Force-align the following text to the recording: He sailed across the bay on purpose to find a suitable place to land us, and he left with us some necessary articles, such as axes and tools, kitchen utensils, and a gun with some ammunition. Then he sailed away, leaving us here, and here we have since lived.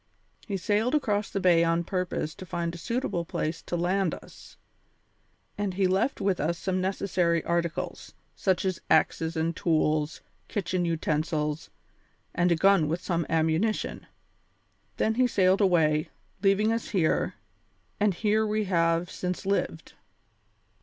He 0.47 0.57
sailed 0.57 0.95
across 0.95 1.29
the 1.29 1.39
bay 1.39 1.63
on 1.63 1.83
purpose 1.83 2.33
to 2.33 2.43
find 2.47 2.73
a 2.73 2.77
suitable 2.79 3.23
place 3.23 3.61
to 3.61 3.77
land 3.77 4.15
us, 4.15 4.57
and 5.59 5.75
he 5.75 5.85
left 5.85 6.19
with 6.19 6.39
us 6.39 6.57
some 6.57 6.81
necessary 6.81 7.43
articles, 7.43 8.15
such 8.35 8.65
as 8.65 8.81
axes 8.89 9.37
and 9.37 9.55
tools, 9.55 10.21
kitchen 10.47 10.85
utensils, 10.85 11.69
and 12.33 12.51
a 12.51 12.55
gun 12.55 12.87
with 12.87 13.03
some 13.03 13.27
ammunition. 13.29 14.07
Then 14.97 15.13
he 15.13 15.27
sailed 15.27 15.61
away, 15.61 16.09
leaving 16.41 16.71
us 16.73 16.89
here, 16.89 17.35
and 17.99 18.15
here 18.15 18.47
we 18.47 18.63
have 18.63 19.11
since 19.11 19.45
lived. 19.45 19.93